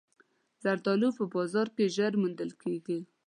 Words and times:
زردالو 0.63 1.09
په 1.17 1.23
بازار 1.33 1.67
کې 1.75 1.93
ژر 1.95 2.13
موندل 2.21 2.51
کېږي. 2.61 2.99